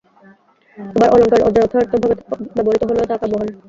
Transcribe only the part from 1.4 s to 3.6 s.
অযথার্থভাবে ব্যবহূত হলেও তা কাব্য হয় না।